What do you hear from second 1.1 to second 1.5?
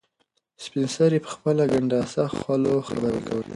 په